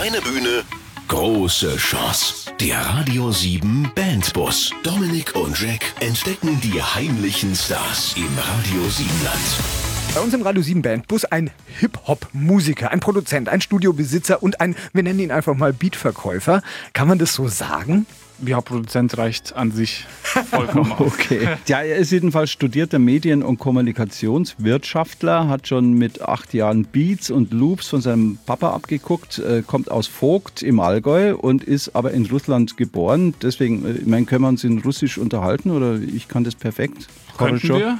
[0.00, 0.62] Kleine Bühne,
[1.08, 2.52] große Chance.
[2.60, 4.72] Der Radio 7 Bandbus.
[4.84, 10.14] Dominik und Jack entdecken die heimlichen Stars im Radio 7 Land.
[10.14, 11.50] Bei uns im Radio 7 Bandbus ein
[11.80, 16.62] Hip-Hop-Musiker, ein Produzent, ein Studiobesitzer und ein, wir nennen ihn einfach mal Beatverkäufer.
[16.92, 18.06] Kann man das so sagen?
[18.44, 21.12] Ja, Produzent reicht an sich vollkommen aus.
[21.12, 21.48] Okay.
[21.66, 27.52] Ja, er ist jedenfalls studierter Medien- und Kommunikationswirtschaftler, hat schon mit acht Jahren Beats und
[27.52, 32.26] Loops von seinem Papa abgeguckt, äh, kommt aus Vogt im Allgäu und ist aber in
[32.26, 33.34] Russland geboren.
[33.42, 37.08] Deswegen, äh, ich meine, können wir uns in Russisch unterhalten oder ich kann das perfekt.
[37.36, 37.98] Könnten wir?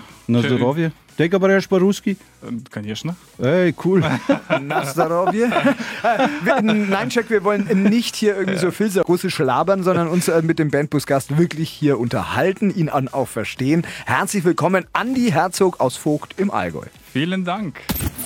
[1.17, 2.17] Ты говоришь по-русски?
[2.71, 3.15] Конечно.
[3.39, 4.03] Ey, cool.
[4.61, 5.47] Na, Starovje.
[6.43, 10.27] Wir- Nein, Jack, wir wollen nicht hier irgendwie so viel so russisch labern, sondern uns
[10.27, 13.85] äh, mit dem Bandbus-Gast wirklich hier unterhalten, ihn an auch verstehen.
[14.07, 16.85] Herzlich willkommen, Andi Herzog aus Vogt im Allgäu.
[17.11, 17.79] Vielen Dank.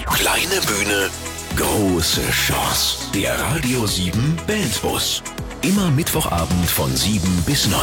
[0.06, 1.10] Kleine Bühne,
[1.58, 3.12] große Chance.
[3.14, 5.22] Der Radio 7 Bandbus.
[5.62, 7.82] Immer Mittwochabend von 7 bis 9.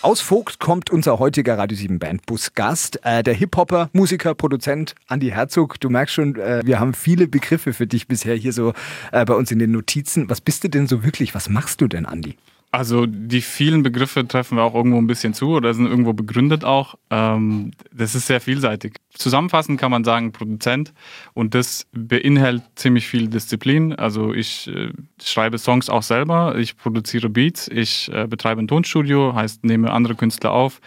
[0.00, 5.80] Aus Vogt kommt unser heutiger Radio 7 Bandbus-Gast, äh, der Hip-Hopper, Musiker, Produzent Andi Herzog.
[5.80, 8.74] Du merkst schon, äh, wir haben viele Begriffe für dich bisher hier so
[9.10, 10.30] äh, bei uns in den Notizen.
[10.30, 11.34] Was bist du denn so wirklich?
[11.34, 12.36] Was machst du denn, Andi?
[12.70, 16.64] Also die vielen Begriffe treffen wir auch irgendwo ein bisschen zu oder sind irgendwo begründet
[16.64, 16.96] auch.
[17.08, 18.96] Ähm, das ist sehr vielseitig.
[19.14, 20.92] Zusammenfassend kann man sagen Produzent
[21.32, 23.94] und das beinhaltet ziemlich viel Disziplin.
[23.94, 24.90] Also ich äh,
[25.22, 30.14] schreibe Songs auch selber, ich produziere Beats, ich äh, betreibe ein Tonstudio, heißt nehme andere
[30.14, 30.82] Künstler auf,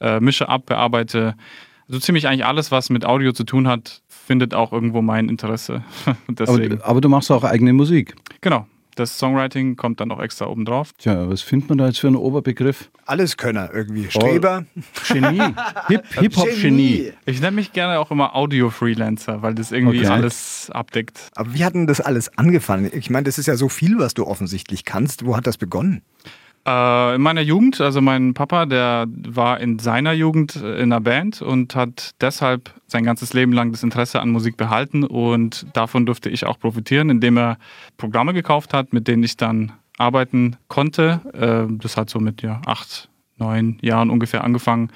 [0.00, 1.36] äh, mische ab, bearbeite.
[1.88, 5.82] So ziemlich eigentlich alles, was mit Audio zu tun hat, findet auch irgendwo mein Interesse.
[6.38, 8.14] Aber, aber du machst auch eigene Musik.
[8.40, 8.66] genau.
[8.98, 10.90] Das Songwriting kommt dann noch extra oben drauf.
[10.98, 12.90] Tja, was findet man da jetzt für einen Oberbegriff?
[13.06, 14.10] Alleskönner irgendwie.
[14.10, 14.64] Streber.
[15.08, 15.40] Genie.
[15.88, 17.12] Hip- Hip-Hop-Genie.
[17.24, 20.08] Ich nenne mich gerne auch immer Audio-Freelancer, weil das irgendwie Okay.
[20.08, 21.28] alles abdeckt.
[21.36, 22.90] Aber wie hat denn das alles angefangen?
[22.92, 25.24] Ich meine, das ist ja so viel, was du offensichtlich kannst.
[25.24, 26.02] Wo hat das begonnen?
[26.68, 31.00] Äh, in meiner Jugend, also mein Papa, der war in seiner Jugend äh, in einer
[31.00, 36.04] Band und hat deshalb sein ganzes Leben lang das Interesse an Musik behalten und davon
[36.04, 37.56] durfte ich auch profitieren, indem er
[37.96, 41.22] Programme gekauft hat, mit denen ich dann arbeiten konnte.
[41.32, 44.90] Äh, das hat so mit ja, acht, neun Jahren ungefähr angefangen.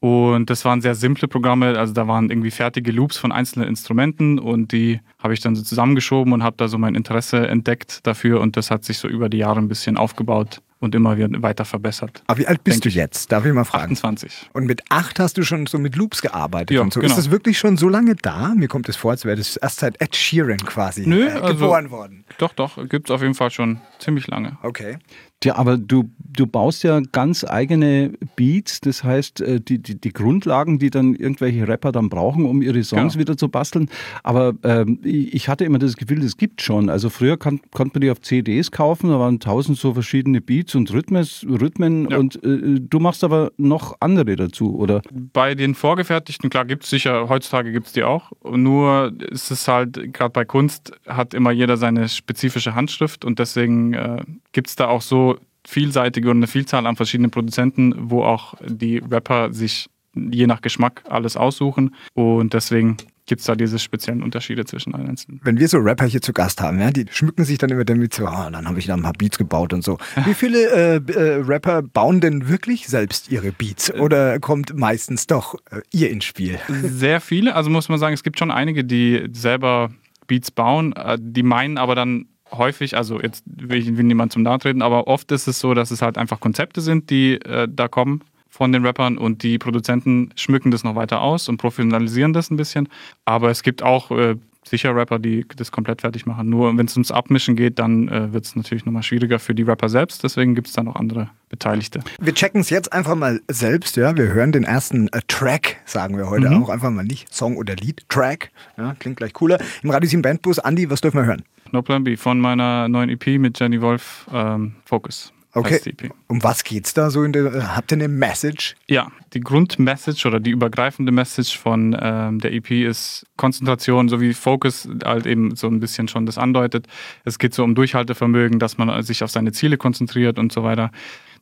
[0.00, 4.38] Und das waren sehr simple Programme, also da waren irgendwie fertige Loops von einzelnen Instrumenten
[4.38, 8.40] und die habe ich dann so zusammengeschoben und habe da so mein Interesse entdeckt dafür
[8.40, 12.22] und das hat sich so über die Jahre ein bisschen aufgebaut und immer weiter verbessert.
[12.26, 13.30] Aber wie alt bist du jetzt?
[13.30, 13.92] Darf ich mal fragen?
[13.92, 14.50] 28.
[14.52, 17.00] Und mit acht hast du schon so mit Loops gearbeitet Ja, und so.
[17.00, 17.10] genau.
[17.12, 18.52] Ist das wirklich schon so lange da?
[18.56, 21.54] Mir kommt es vor, als wäre das erst seit Ed Sheeran quasi Nö, äh, also-
[21.54, 22.24] geboren worden.
[22.38, 24.58] Doch, doch, gibt es auf jeden Fall schon ziemlich lange.
[24.62, 24.98] Okay.
[25.44, 30.12] Ja, aber du, du baust ja ganz eigene Beats, das heißt äh, die, die, die
[30.12, 33.20] Grundlagen, die dann irgendwelche Rapper dann brauchen, um ihre Songs Genau.
[33.20, 33.88] wieder zu basteln.
[34.22, 36.88] Aber ähm, ich ich hatte immer das Gefühl, das gibt schon.
[36.88, 40.74] Also früher kann, konnte man die auf CDs kaufen, da waren tausend so verschiedene Beats
[40.76, 42.18] und Rhythmes, Rhythmen Ja.
[42.18, 45.02] und äh, du machst aber noch andere dazu, oder?
[45.32, 48.30] Bei den vorgefertigten, klar, gibt es sicher, heutzutage gibt es die auch.
[48.48, 53.94] Nur ist es halt, gerade bei Kunst hat immer jeder seine spezifische Handschrift und deswegen
[53.94, 58.54] äh, gibt es da auch so vielseitige und eine Vielzahl an verschiedenen Produzenten, wo auch
[58.64, 62.96] die Rapper sich je nach Geschmack alles aussuchen und deswegen
[63.26, 65.40] gibt es da diese speziellen Unterschiede zwischen allen einzelnen.
[65.44, 68.14] Wenn wir so Rapper hier zu Gast haben, ja, die schmücken sich dann immer damit
[68.14, 69.98] so, ah, dann habe ich da ein paar Beats gebaut und so.
[70.24, 73.92] Wie viele äh, äh, Rapper bauen denn wirklich selbst ihre Beats?
[73.94, 76.58] Oder kommt meistens doch äh, ihr ins Spiel?
[76.82, 79.90] Sehr viele, also muss man sagen, es gibt schon einige, die selber
[80.26, 84.42] Beats bauen, äh, die meinen aber dann häufig, also jetzt will ich will niemand zum
[84.42, 87.68] Nahe treten, aber oft ist es so, dass es halt einfach Konzepte sind, die äh,
[87.70, 92.34] da kommen von den Rappern und die Produzenten schmücken das noch weiter aus und professionalisieren
[92.34, 92.88] das ein bisschen.
[93.24, 96.48] Aber es gibt auch äh, sicher Rapper, die das komplett fertig machen.
[96.48, 99.62] Nur wenn es ums Abmischen geht, dann äh, wird es natürlich nochmal schwieriger für die
[99.62, 100.22] Rapper selbst.
[100.22, 102.00] Deswegen gibt es da noch andere Beteiligte.
[102.20, 104.16] Wir checken es jetzt einfach mal selbst, ja.
[104.16, 107.74] Wir hören den ersten äh, Track, sagen wir heute auch einfach mal nicht Song oder
[107.74, 108.50] Lied, Track.
[108.76, 109.58] Ja, klingt gleich cooler.
[109.82, 111.42] Im Radio 7 Bandbus, Andi, was dürfen wir hören?
[111.72, 115.32] No Plan B von meiner neuen EP mit Jenny Wolf, ähm, Focus.
[115.54, 115.80] Okay.
[115.84, 116.10] EP.
[116.28, 118.74] Um was geht's da so in der, äh, habt ihr eine Message?
[118.88, 124.88] Ja, die Grundmessage oder die übergreifende Message von ähm, der EP ist Konzentration sowie Focus,
[125.04, 126.86] halt eben so ein bisschen schon das andeutet.
[127.24, 130.90] Es geht so um Durchhaltevermögen, dass man sich auf seine Ziele konzentriert und so weiter.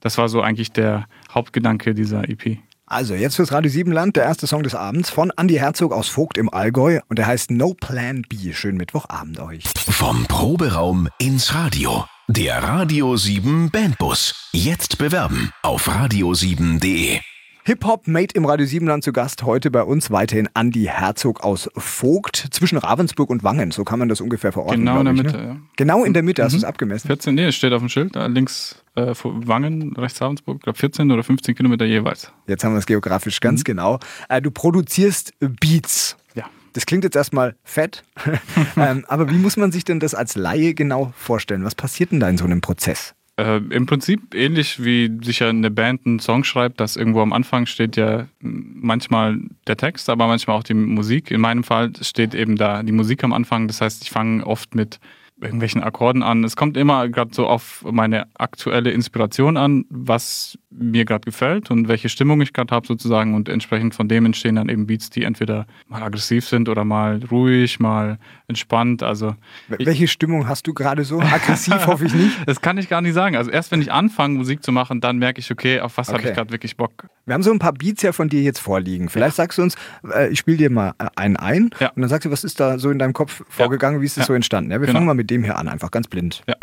[0.00, 2.58] Das war so eigentlich der Hauptgedanke dieser E EP.
[2.90, 6.08] Also, jetzt fürs Radio 7 Land, der erste Song des Abends von Andi Herzog aus
[6.08, 8.52] Vogt im Allgäu und der heißt No Plan B.
[8.52, 9.62] Schönen Mittwochabend euch.
[9.88, 12.04] Vom Proberaum ins Radio.
[12.26, 14.50] Der Radio 7 Bandbus.
[14.52, 17.20] Jetzt bewerben auf radio7.de.
[17.64, 19.42] Hip-Hop Made im Radio Siebenland zu Gast.
[19.42, 23.70] Heute bei uns weiterhin Andi Herzog aus Vogt zwischen Ravensburg und Wangen.
[23.70, 24.80] So kann man das ungefähr verorten.
[24.80, 25.44] Genau in der ich, Mitte, ne?
[25.44, 25.56] ja.
[25.76, 27.08] Genau in der Mitte hast du es abgemessen.
[27.08, 30.78] 14, nee, es steht auf dem Schild, da links äh, Wangen, rechts Ravensburg, ich glaube
[30.78, 32.32] 14 oder 15 Kilometer jeweils.
[32.46, 33.98] Jetzt haben wir es geografisch ganz genau.
[34.30, 36.16] Äh, du produzierst Beats.
[36.34, 36.44] Ja.
[36.72, 38.04] Das klingt jetzt erstmal fett,
[38.76, 41.64] ähm, aber wie muss man sich denn das als Laie genau vorstellen?
[41.64, 43.14] Was passiert denn da in so einem Prozess?
[43.40, 47.32] Äh, Im Prinzip ähnlich wie sich ja eine Band einen Song schreibt, dass irgendwo am
[47.32, 51.30] Anfang steht ja manchmal der Text, aber manchmal auch die Musik.
[51.30, 53.66] In meinem Fall steht eben da die Musik am Anfang.
[53.66, 55.00] Das heißt, ich fange oft mit
[55.40, 56.44] irgendwelchen Akkorden an.
[56.44, 61.88] Es kommt immer gerade so auf meine aktuelle Inspiration an, was mir gerade gefällt und
[61.88, 65.24] welche Stimmung ich gerade habe sozusagen und entsprechend von dem entstehen dann eben Beats, die
[65.24, 68.18] entweder mal aggressiv sind oder mal ruhig, mal
[68.50, 69.02] entspannt.
[69.02, 69.34] Also
[69.68, 71.20] Wel- Welche Stimmung hast du gerade so?
[71.20, 72.36] Aggressiv hoffe ich nicht.
[72.46, 73.36] das kann ich gar nicht sagen.
[73.36, 76.18] Also erst wenn ich anfange, Musik zu machen, dann merke ich, okay, auf was habe
[76.18, 76.28] Okay.
[76.28, 77.06] ich gerade wirklich Bock.
[77.24, 79.08] Wir haben so ein paar Beats ja von dir jetzt vorliegen.
[79.08, 79.74] Vielleicht sagst du uns,
[80.12, 81.88] äh, ich spiele dir mal äh, einen ein Ja.
[81.94, 84.24] und dann sagst du, was ist da so in deinem Kopf vorgegangen, wie ist das
[84.24, 84.26] Ja.
[84.26, 84.70] so entstanden?
[84.70, 84.98] Ja, wir Genau.
[84.98, 86.42] fangen mal mit dem hier an, einfach ganz blind.
[86.46, 86.56] Ja.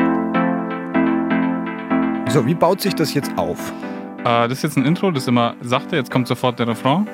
[2.29, 3.71] So, wie baut sich das jetzt auf?
[4.19, 7.07] Äh, das ist jetzt ein Intro, das ist immer sachte, jetzt kommt sofort der Refrain.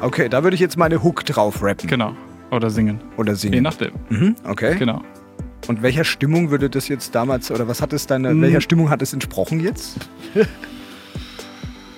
[0.00, 2.16] Okay, da würde ich jetzt meine Hook drauf rappen Genau.
[2.52, 3.00] Oder singen.
[3.16, 3.62] oder Je singen.
[3.64, 3.92] nachdem.
[4.10, 4.76] Mhm, okay.
[4.78, 5.02] Genau.
[5.68, 8.42] Und welcher Stimmung würde das jetzt damals, oder was hat es deine, Mhm.
[8.42, 9.96] welcher Stimmung hat es entsprochen jetzt?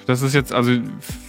[0.07, 0.73] Das ist jetzt also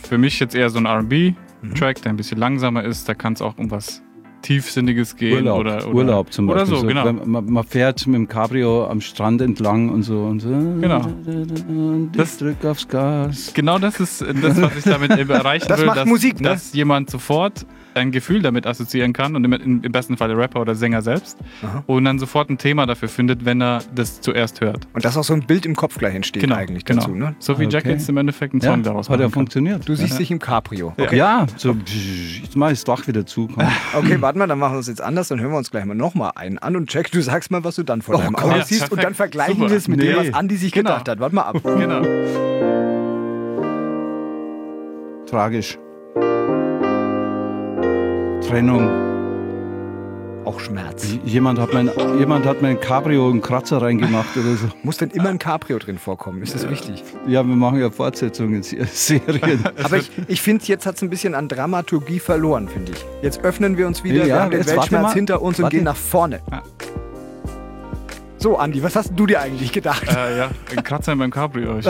[0.03, 3.07] für mich jetzt eher so ein RB-Track, der ein bisschen langsamer ist.
[3.07, 4.01] Da kann es auch um was
[4.41, 5.37] Tiefsinniges gehen.
[5.37, 6.77] Urlaub, oder, oder, Urlaub zum oder Beispiel.
[6.79, 7.05] so, genau.
[7.05, 10.25] Wenn Man, man fährt mit dem Cabrio am Strand entlang und so.
[10.25, 10.49] Und so.
[10.49, 11.01] Genau.
[11.05, 13.51] Und ich Das- drück aufs Gas.
[13.53, 16.49] Genau das ist das, was ich damit erreichen Das will, macht dass, Musik, ne?
[16.49, 17.65] dass jemand sofort
[17.95, 21.37] ein Gefühl damit assoziieren kann und im, im besten Fall der Rapper oder Sänger selbst
[21.63, 21.83] Aha.
[21.87, 24.87] und dann sofort ein Thema dafür findet, wenn er das zuerst hört.
[24.93, 27.01] Und dass auch so ein Bild im Kopf gleich entsteht Genau, eigentlich genau.
[27.01, 27.35] dazu, ne?
[27.39, 27.91] So wie Jack Okay.
[27.93, 29.87] jetzt im Endeffekt einen Ja, Song daraus hat ja funktioniert.
[29.87, 30.93] Du siehst dich im Cabrio.
[30.97, 31.03] Ja.
[31.05, 31.17] Okay.
[31.17, 31.75] Ja, so,
[32.41, 33.47] jetzt mach ich das Dach wieder zu.
[33.47, 33.63] Komm.
[33.93, 35.27] Okay, warte mal, dann machen wir es jetzt anders.
[35.27, 37.75] Dann hören wir uns gleich mal nochmal einen an und check, du sagst mal, was
[37.75, 38.35] du dann vor Oh deinem.
[38.35, 40.29] Auge Ja, siehst und dann vergleichen wir es mit dem, Nee.
[40.29, 40.89] was Andi sich Genau.
[40.91, 41.19] gedacht hat.
[41.19, 41.61] Warte mal ab.
[41.63, 42.01] Genau.
[45.27, 45.77] Tragisch.
[48.47, 48.87] Trennung.
[50.45, 51.07] Auch Schmerz.
[51.25, 51.89] Jemand hat mein,
[52.19, 54.67] jemand hat mein Cabrio einen Kratzer reingemacht oder so.
[54.83, 56.43] Muss denn immer ein Cabrio drin vorkommen?
[56.43, 57.03] Ist das wichtig?
[57.25, 58.61] Ja, wir machen ja Fortsetzungen,
[58.93, 59.63] Serien.
[59.83, 63.03] Aber ich, ich finde, jetzt hat es ein bisschen an Dramaturgie verloren, finde ich.
[63.23, 65.77] Jetzt öffnen wir uns wieder, Ja, wir haben den Weltschmerz hinter uns und Warte.
[65.77, 66.41] gehen nach vorne.
[66.51, 66.61] Ja.
[68.45, 70.07] So, Andi, was hast du dir eigentlich gedacht?
[70.07, 71.79] Äh, ja, ein Kratzer in meinem Cabrio.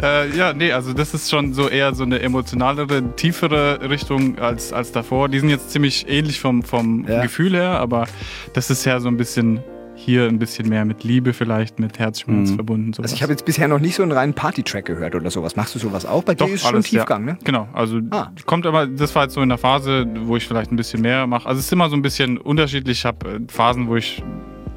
[0.00, 4.72] Äh, ja, nee, also das ist schon so eher so eine emotionalere, tiefere Richtung als,
[4.72, 5.28] als davor.
[5.28, 7.22] Die sind jetzt ziemlich ähnlich vom, vom Ja.
[7.22, 8.06] Gefühl her, aber
[8.52, 9.60] das ist ja so ein bisschen
[10.04, 12.54] hier ein bisschen mehr mit Liebe vielleicht, mit Herzschmerz Mhm.
[12.56, 12.92] verbunden.
[12.92, 13.04] Sowas.
[13.10, 15.56] Also ich habe jetzt bisher noch nicht so einen reinen Party-Track gehört oder sowas.
[15.56, 16.22] Machst du sowas auch?
[16.24, 17.32] Bei dir ist schon Tiefgang, ja.
[17.34, 17.38] ne?
[17.44, 18.30] Genau, also Ah.
[18.46, 21.26] kommt aber, das war jetzt so in der Phase, wo ich vielleicht ein bisschen mehr
[21.26, 21.48] mache.
[21.48, 22.98] Also es ist immer so ein bisschen unterschiedlich.
[22.98, 24.22] Ich habe äh, Phasen, wo ich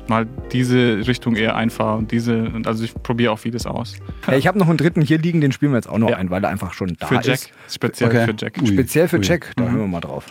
[0.07, 3.95] mal diese Richtung eher einfahre und diese, und also ich probiere auch vieles aus.
[4.27, 6.17] Ja, ich habe noch einen dritten hier liegen, den spielen wir jetzt auch noch Ja.
[6.17, 7.49] ein, weil er einfach schon da Für Jack, ist.
[7.67, 8.25] speziell Okay.
[8.25, 8.59] für Jack.
[8.61, 8.67] Ui.
[8.67, 9.23] Speziell für Ui.
[9.23, 9.71] Jack, da Mhm.
[9.71, 10.25] hören wir mal drauf.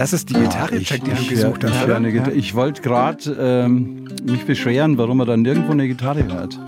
[0.00, 2.32] Das ist die Gitarre, ich, Jack, die du ich, gesucht ich, hast, ich, Gitarre.
[2.32, 6.58] ich wollte gerade ähm, mich beschweren, warum man dann nirgendwo eine Gitarre hört.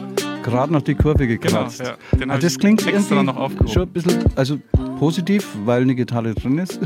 [0.43, 1.81] Gerade noch die Kurve Genau, gekratzt.
[1.81, 1.95] ja.
[2.19, 3.73] Den Ah, das ich klingt extra irgendwie noch aufgehoben.
[3.73, 4.59] schon ein bisschen also
[4.99, 6.79] positiv, weil eine Gitarre drin ist.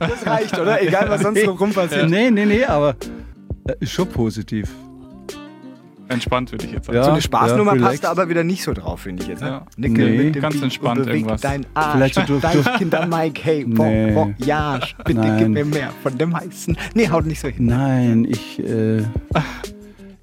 [0.00, 0.82] Das reicht, oder?
[0.82, 2.10] Egal, was sonst noch rum passiert.
[2.10, 2.96] Nee, nee, nee, aber
[3.68, 4.68] äh, ist schon positiv.
[6.12, 6.96] Entspannt würde ich jetzt sagen.
[6.96, 7.04] Ja.
[7.04, 8.04] So eine Spaßnummer ja, passt relax.
[8.04, 9.40] aber wieder nicht so drauf, finde ich jetzt.
[9.42, 9.48] Ne?
[9.48, 9.66] Ja.
[9.76, 10.24] Nickel Nee.
[10.24, 11.40] mit dem Ganz Beat entspannt und irgendwas.
[11.40, 14.14] dein Arsch, Vielleicht so durch- dein durch- Kinder Mike, hey, wo, Nee.
[14.14, 15.38] wo, ja, bitte Nein.
[15.38, 16.76] gib mir mehr von dem heißen.
[16.94, 17.66] Nee, haut nicht so hin.
[17.66, 18.58] Nein, ich.
[18.58, 19.04] Äh, du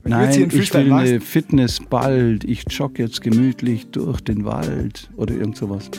[0.06, 1.22] nein, ich will eine.
[1.22, 2.44] Fitness bald.
[2.44, 5.90] Ich jogge jetzt gemütlich durch den Wald oder irgend sowas.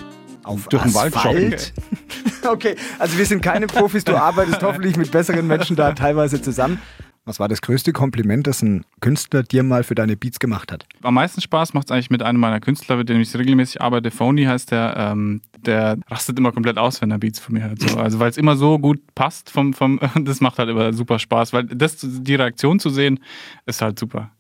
[0.43, 1.73] Auf Durch den Wald Asphalt?
[2.51, 6.79] okay, also wir sind keine Profis, du arbeitest hoffentlich mit besseren Menschen da teilweise zusammen.
[7.27, 10.87] Was war das größte Kompliment, das ein Künstler dir mal für deine Beats gemacht hat?
[11.03, 14.11] Am meisten Spaß macht es eigentlich mit einem meiner Künstler, mit dem ich regelmäßig arbeite.
[14.11, 14.95] Phony heißt der.
[14.97, 17.81] Ähm, der rastet immer komplett aus, wenn er Beats von mir hört.
[17.81, 17.97] So.
[18.01, 21.53] Also weil es immer so gut passt, vom, vom, das macht halt immer super Spaß.
[21.53, 23.21] Weil das, die Reaktion zu sehen,
[23.67, 24.31] ist halt super.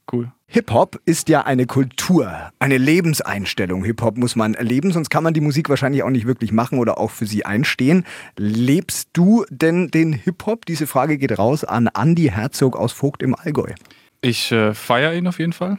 [0.52, 3.84] Hip-Hop ist ja eine Kultur, eine Lebenseinstellung.
[3.84, 6.98] Hip-Hop muss man erleben, sonst kann man die Musik wahrscheinlich auch nicht wirklich machen oder
[6.98, 8.04] auch für sie einstehen.
[8.36, 10.66] Lebst du denn den Hip-Hop?
[10.66, 13.74] Diese Frage geht raus an Andy Herzog aus Vogt im Allgäu.
[14.22, 15.78] Ich äh, feiere ihn auf jeden Fall.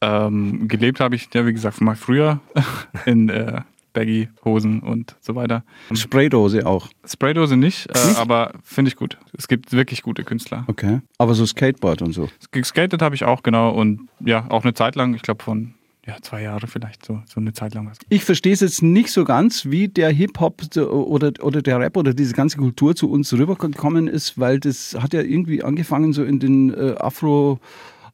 [0.00, 2.40] Ähm, gelebt habe ich, ja, wie gesagt, mal früher
[3.04, 3.60] in äh,
[3.96, 5.64] Baggy-Hosen und so weiter.
[5.92, 6.88] Spraydose auch.
[7.04, 9.16] Spraydose nicht, äh, aber finde ich gut.
[9.36, 10.64] Es gibt wirklich gute Künstler.
[10.66, 11.00] Okay.
[11.16, 12.28] Aber so Skateboard und so.
[12.50, 13.70] Geskatet habe ich auch, genau.
[13.70, 15.72] Und ja, auch eine Zeit lang, ich glaube von
[16.06, 17.90] ja, zwei Jahre vielleicht, so, so eine Zeit lang.
[18.10, 22.14] Ich verstehe es jetzt nicht so ganz, wie der Hip-Hop oder, oder der Rap oder
[22.14, 26.38] diese ganze Kultur zu uns rübergekommen ist, weil das hat ja irgendwie angefangen so in
[26.38, 27.58] den äh, Afro-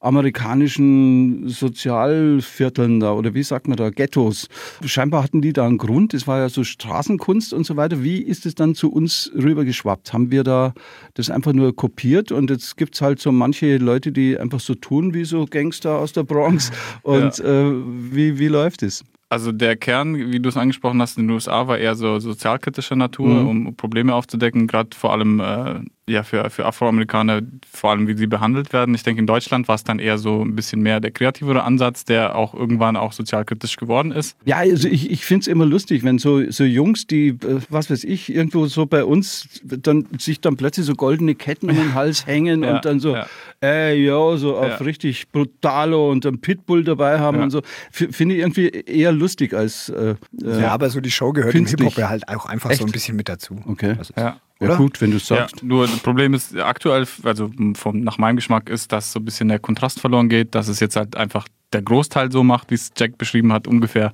[0.03, 4.49] amerikanischen Sozialvierteln da oder wie sagt man da, Ghettos.
[4.85, 8.03] Scheinbar hatten die da einen Grund, es war ja so Straßenkunst und so weiter.
[8.03, 10.13] Wie ist es dann zu uns rübergeschwappt?
[10.13, 10.75] Haben wir da
[11.15, 14.75] das einfach nur kopiert und jetzt gibt es halt so manche Leute, die einfach so
[14.75, 17.45] tun wie so Gangster aus der Bronx und ja.
[17.45, 17.73] äh,
[18.11, 19.05] wie, wie läuft es?
[19.33, 22.97] Also der Kern, wie du es angesprochen hast, in den USA war eher so sozialkritischer
[22.97, 23.49] Natur, mhm.
[23.49, 28.27] um Probleme aufzudecken, gerade vor allem äh, ja, für, für Afroamerikaner, vor allem wie sie
[28.27, 28.93] behandelt werden.
[28.93, 32.05] Ich denke, in Deutschland war es dann eher so ein bisschen mehr der kreativere Ansatz,
[32.05, 34.37] der auch irgendwann auch sozialkritisch geworden ist.
[34.45, 37.89] Ja, also ich, ich finde es immer lustig, wenn so, so Jungs, die, äh, was
[37.89, 41.95] weiß ich, irgendwo so bei uns dann sich dann plötzlich so goldene Ketten um den
[41.95, 43.27] Hals hängen ja, und dann so, ja.
[43.61, 44.77] ey, ja, so auf ja.
[44.79, 47.63] richtig brutalo und einen Pitbull dabei haben und so.
[47.93, 49.89] Finde ich irgendwie eher lustig als.
[49.89, 51.81] Äh, ja, aber so die Show gehört künstlich.
[51.81, 52.81] im Hip-Hop ja halt auch einfach Echt?
[52.81, 53.61] so ein bisschen mit dazu.
[53.67, 53.95] Okay.
[53.99, 54.41] Also ja.
[54.63, 54.73] Oder?
[54.73, 55.61] Ja, gut, wenn du sagst.
[55.61, 59.25] Ja, nur das Problem ist aktuell, also vom, nach meinem Geschmack ist, dass so ein
[59.25, 62.77] bisschen der Kontrast verloren geht, dass es jetzt halt einfach der Großteil so macht, wie
[62.77, 64.13] es Jack beschrieben hat, ungefähr,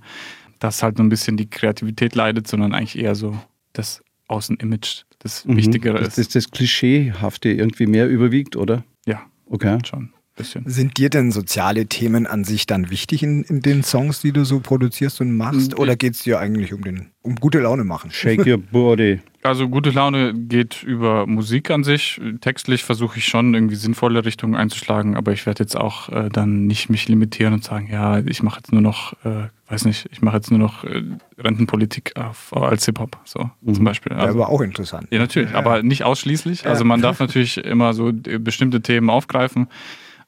[0.59, 3.38] dass halt so ein bisschen die Kreativität leidet, sondern eigentlich eher so
[3.75, 5.57] das Außenimage das mhm.
[5.57, 6.17] Wichtigere ist.
[6.17, 8.85] Dass das Klischeehafte irgendwie mehr überwiegt, oder?
[9.07, 9.23] Ja.
[9.47, 9.78] Okay.
[9.85, 10.12] Schon.
[10.37, 10.62] Bisschen.
[10.67, 14.45] Sind dir denn soziale Themen an sich dann wichtig in, in den Songs, die du
[14.45, 15.76] so produzierst und machst?
[15.76, 18.12] Oder geht es dir eigentlich um, den, um gute Laune machen?
[18.12, 19.19] Shake your body.
[19.42, 22.21] Also gute Laune geht über Musik an sich.
[22.40, 26.66] Textlich versuche ich schon irgendwie sinnvolle Richtungen einzuschlagen, aber ich werde jetzt auch äh, dann
[26.66, 30.23] nicht mich limitieren und sagen, ja, ich mache jetzt nur noch, äh, weiß nicht, ich
[30.23, 31.02] mache jetzt nur noch äh,
[31.38, 33.75] Rentenpolitik auf, als Hip-Hop, so mhm.
[33.75, 34.12] zum Beispiel.
[34.12, 35.07] Also, ja, aber auch interessant.
[35.11, 35.59] Ja, natürlich, ja.
[35.59, 36.66] aber nicht ausschließlich.
[36.66, 39.68] Also man darf natürlich immer so bestimmte Themen aufgreifen.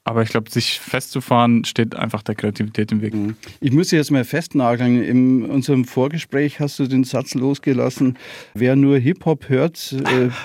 [0.04, 3.12] Aber ich glaube, sich festzufahren, steht einfach der Kreativität im Weg.
[3.14, 3.36] Mhm.
[3.60, 5.02] Ich muss jetzt mal festnageln.
[5.02, 8.16] In unserem Vorgespräch hast du den Satz losgelassen,
[8.54, 9.94] wer nur Hip-Hop hört,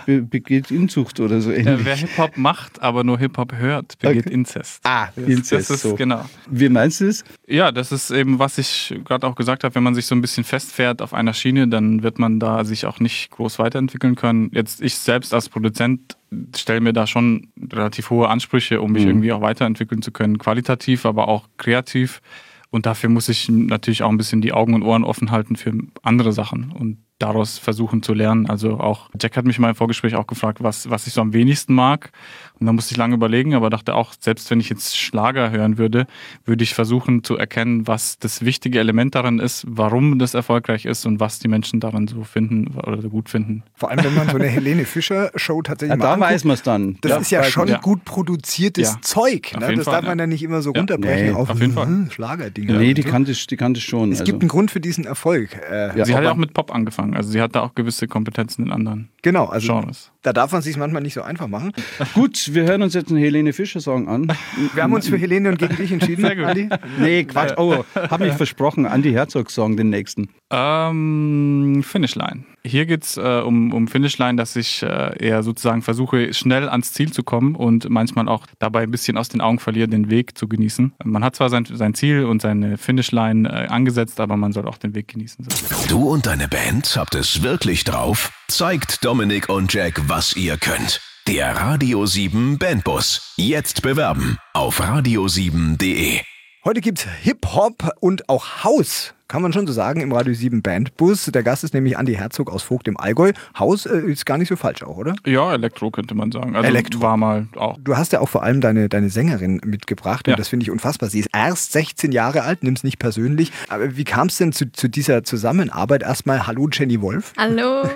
[0.07, 1.79] äh, begeht Inzucht oder so ähnlich.
[1.79, 4.35] Ja, wer Hip-Hop macht, aber nur Hip-Hop hört, begeht okay.
[4.35, 4.81] Inzest.
[4.83, 5.69] Ah, das, Inzest.
[5.69, 5.95] Das ist, so.
[5.95, 6.25] genau.
[6.49, 7.23] Wie meinst du es?
[7.47, 10.21] Ja, das ist eben, was ich gerade auch gesagt habe, wenn man sich so ein
[10.21, 14.51] bisschen festfährt auf einer Schiene, dann wird man da sich auch nicht groß weiterentwickeln können.
[14.53, 16.17] Jetzt ich selbst als Produzent
[16.55, 19.09] stelle mir da schon relativ hohe Ansprüche, um mich mhm.
[19.09, 22.21] irgendwie auch weiterentwickeln zu können, qualitativ, aber auch kreativ.
[22.69, 25.73] Und dafür muss ich natürlich auch ein bisschen die Augen und Ohren offen halten für
[26.01, 26.71] andere Sachen.
[26.71, 28.49] Und daraus versuchen zu lernen.
[28.49, 31.33] Also auch Jack hat mich mal im Vorgespräch auch gefragt, was, was ich so am
[31.33, 32.11] wenigsten mag.
[32.59, 35.77] Und da musste ich lange überlegen, aber dachte auch, selbst wenn ich jetzt Schlager hören
[35.77, 36.07] würde,
[36.45, 41.05] würde ich versuchen zu erkennen, was das wichtige Element daran ist, warum das erfolgreich ist
[41.05, 43.63] und was die Menschen daran so finden oder so gut finden.
[43.75, 46.53] Vor allem, wenn man so eine Helene Fischer Show tatsächlich ja, Da anguckt, weiß man
[46.53, 46.97] es dann.
[47.01, 47.79] Das ja, ist ja schon ja.
[47.79, 49.01] gut produziertes ja.
[49.01, 49.53] Zeug.
[49.59, 49.75] Ne?
[49.75, 51.87] Das Fall, darf man ja nicht immer so runterbrechen nee, auf, auf jeden Fall.
[51.87, 52.73] Hm, Schlagerdinge.
[52.73, 54.11] Nee, die kannte ich, die kannte ich schon.
[54.11, 54.31] Es also.
[54.31, 55.55] gibt einen Grund für diesen Erfolg.
[55.55, 57.15] Äh, Sie hat ja auch mit Pop angefangen angefangen.
[57.15, 60.11] Also sie hat da auch gewisse Kompetenzen in anderen genau, also Genres.
[60.21, 61.71] Da darf man sich manchmal nicht so einfach machen.
[62.13, 64.31] Gut, wir hören uns jetzt einen Helene Fischer-Song an.
[64.73, 66.21] Wir haben uns für Helene und gegen dich entschieden.
[66.23, 66.45] Sehr gut.
[66.45, 66.69] Andi?
[66.99, 67.53] Nee, Quatsch.
[67.57, 68.85] Oh, habe ich versprochen.
[68.85, 70.29] Andi Herzog-Song, den nächsten.
[70.51, 72.43] Ähm, Finish Line.
[72.65, 76.93] Hier geht es äh, um, um Finishline, dass ich äh, eher sozusagen versuche, schnell ans
[76.93, 80.35] Ziel zu kommen und manchmal auch dabei ein bisschen aus den Augen verliere, den Weg
[80.35, 80.93] zu genießen.
[81.03, 84.79] Man hat zwar sein, sein Ziel und seine Finishline äh, angesetzt, aber man soll auch
[84.79, 85.45] den Weg genießen.
[85.47, 85.87] So.
[85.87, 88.31] Du und deine Band habt es wirklich drauf?
[88.47, 91.01] Zeigt Dominik und Jack, was ihr könnt.
[91.27, 93.33] Der Radio 7 Bandbus.
[93.37, 96.19] Jetzt bewerben auf radio7.de.
[96.63, 101.25] Heute gibt's Hip-Hop und auch House kann man schon so sagen, im Radio 7 Bandbus.
[101.25, 103.31] Der Gast ist nämlich Andi Herzog aus Vogt im Allgäu.
[103.57, 105.15] Haus äh, ist gar nicht so falsch auch, oder?
[105.25, 106.55] Ja, Elektro könnte man sagen.
[106.55, 107.01] Also Elektro.
[107.01, 107.77] war mal auch.
[107.83, 110.37] Du hast ja auch vor allem deine, deine Sängerin mitgebracht und ja.
[110.37, 111.09] das finde ich unfassbar.
[111.09, 113.51] Sie ist erst 16 Jahre alt, nimm es nicht persönlich.
[113.69, 116.03] Aber wie kam es denn zu, zu dieser Zusammenarbeit?
[116.03, 117.33] Erstmal Hallo Jenny Wolf.
[117.37, 117.83] Hallo.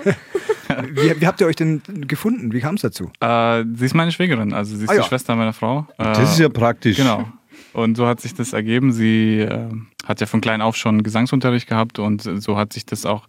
[0.92, 2.52] wie, wie, habt ihr euch denn gefunden?
[2.52, 3.10] Wie kam es dazu?
[3.20, 5.04] Äh, sie ist meine Schwägerin, also sie ist ah, die ja.
[5.04, 5.86] Schwester meiner Frau.
[5.96, 6.96] Das ist ja praktisch.
[6.96, 7.26] Genau.
[7.72, 8.92] Und so hat sich das ergeben.
[8.92, 9.68] Sie äh,
[10.06, 13.26] hat ja von klein auf schon Gesangsunterricht gehabt und so hat sich das auch,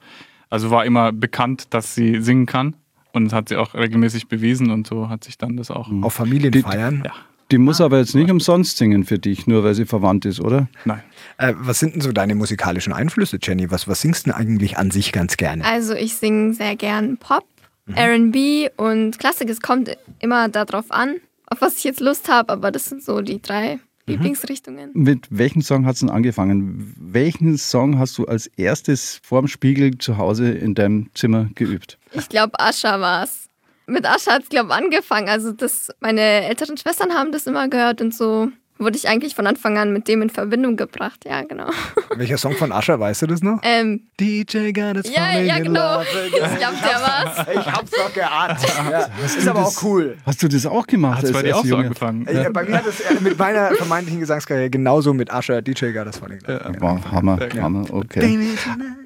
[0.49, 2.75] also war immer bekannt, dass sie singen kann
[3.13, 5.89] und hat sie auch regelmäßig bewiesen und so hat sich dann das auch.
[6.01, 7.03] Auf Familienfeiern?
[7.03, 7.13] Die, ja.
[7.51, 10.69] Die muss aber jetzt nicht umsonst singen für dich, nur weil sie verwandt ist, oder?
[10.85, 11.03] Nein.
[11.37, 13.69] Äh, was sind denn so deine musikalischen Einflüsse, Jenny?
[13.69, 15.65] Was, was singst du denn eigentlich an sich ganz gerne?
[15.65, 17.43] Also ich singe sehr gern Pop,
[17.87, 17.95] mhm.
[17.97, 19.49] RB und Klassik.
[19.49, 23.19] Es kommt immer darauf an, auf was ich jetzt Lust habe, aber das sind so
[23.19, 24.91] die drei Lieblingsrichtungen.
[24.93, 26.93] Mit welchem Song hat es denn angefangen?
[26.97, 31.97] Welchen Song hast du als erstes vorm Spiegel zu Hause in deinem Zimmer geübt?
[32.13, 33.47] Ich glaube, Ascha war's.
[33.87, 35.27] Mit Ascha hat es, glaube ich, angefangen.
[35.27, 39.47] Also das, meine älteren Schwestern haben das immer gehört und so wurde ich eigentlich von
[39.47, 41.23] Anfang an mit dem in Verbindung gebracht.
[41.25, 41.69] Ja, genau.
[42.15, 43.59] Welcher Song von Ascher, weißt du das noch?
[43.63, 46.01] Ähm, DJ got it ja, ja, genau.
[46.25, 47.47] Ich glaube, der war's.
[47.53, 48.59] Ich hab's doch geahnt.
[48.91, 50.17] Ja, das ist aber auch cool.
[50.25, 51.19] Hast du das auch gemacht?
[51.19, 51.83] Hat es bei dir auch so Junge?
[51.83, 52.27] angefangen?
[52.31, 52.49] Ja.
[52.49, 56.15] Bei mir hat es äh, mit meiner vermeintlichen Gesangskarriere genauso mit Ascher DJ got it
[56.15, 56.37] funny.
[56.79, 58.37] Wow, Hammer, Hammer, okay.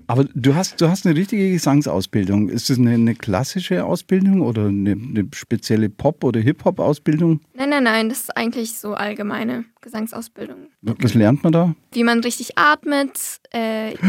[0.08, 2.50] Aber du hast, du hast eine richtige Gesangsausbildung.
[2.50, 7.42] Ist das eine, eine klassische Ausbildung oder eine, eine spezielle Pop- oder Hip-Hop-Ausbildung?
[7.54, 10.68] Nein, nein, nein, das ist eigentlich so allgemeine Gesangsausbildung.
[10.82, 11.76] Was lernt man da?
[11.92, 13.20] Wie man richtig atmet.
[13.52, 13.96] Äh,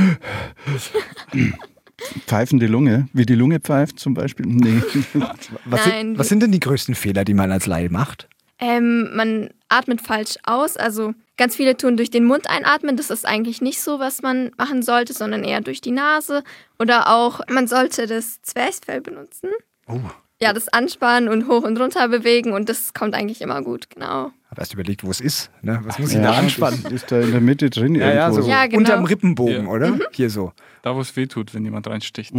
[2.27, 3.09] Pfeifende Lunge?
[3.15, 4.47] Wie die Lunge pfeift zum Beispiel?
[4.47, 4.83] Nee.
[5.65, 8.29] Was, Nein, sind, was sind denn die größten Fehler, die man als Laie macht?
[8.59, 10.77] Ähm, man atmet falsch aus.
[10.77, 12.97] Also ganz viele tun durch den Mund einatmen.
[12.97, 16.43] Das ist eigentlich nicht so, was man machen sollte, sondern eher durch die Nase.
[16.79, 19.51] Oder auch, man sollte das Zwerchfell benutzen.
[19.89, 20.01] Oh.
[20.41, 24.33] Ja, das anspannen und hoch und runter bewegen und das kommt eigentlich immer gut, genau.
[24.49, 25.51] Hab erst überlegt, wo es ist.
[25.63, 25.81] Ne?
[25.83, 26.79] Was muss ich da Ja, anspannen?
[26.85, 28.43] das Ist da in der Mitte drin Ja, ja, irgendwo?
[28.43, 28.79] so Ja, genau.
[28.79, 29.71] unterm Rippenbogen, Ja.
[29.71, 29.99] oder?
[30.13, 30.53] Hier so.
[30.83, 32.33] Da, wo es weh tut, wenn jemand reinsticht.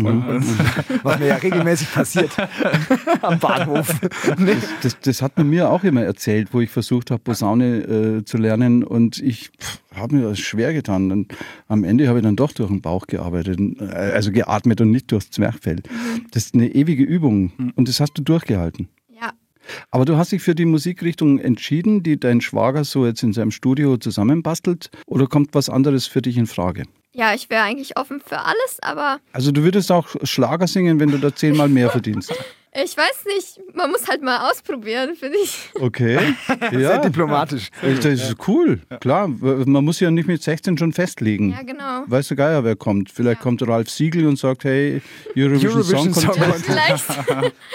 [1.04, 2.32] Was mir ja regelmäßig passiert
[3.22, 3.94] am Bahnhof.
[4.38, 4.56] Nee.
[4.84, 8.38] Das, das hat man mir auch immer erzählt, wo ich versucht habe, Posaune äh, zu
[8.38, 9.52] lernen und ich
[9.94, 11.12] habe mir das schwer getan.
[11.12, 11.34] Und
[11.68, 15.12] am Ende habe ich dann doch durch den Bauch gearbeitet, äh, also geatmet und nicht
[15.12, 15.82] durchs Zwerchfell.
[16.32, 18.88] Das ist eine ewige Übung und das hast du durchgehalten.
[19.92, 23.52] Aber du hast dich für die Musikrichtung entschieden, die dein Schwager so jetzt in seinem
[23.52, 26.84] Studio zusammenbastelt oder kommt was anderes für dich in Frage?
[27.18, 31.10] ja, ich wäre eigentlich offen für alles, aber Also du würdest auch Schlager singen, wenn
[31.10, 32.32] du da zehnmal mehr verdienst.
[32.74, 35.70] Ich weiß nicht, man muss halt mal ausprobieren, finde ich.
[35.80, 36.20] Okay.
[36.72, 36.98] Sehr Ja.
[37.00, 37.70] diplomatisch.
[37.82, 39.28] Das ist cool, klar.
[39.28, 41.52] Man muss ja nicht mit 16 schon festlegen.
[41.52, 42.04] Ja, genau.
[42.08, 43.10] Weißt du Geier, wer kommt?
[43.12, 43.44] Vielleicht Ja.
[43.44, 45.02] kommt Ralf Siegel und sagt, hey,
[45.36, 46.66] Eurovision, Eurovision Song Song Contest.
[46.66, 47.06] Vielleicht.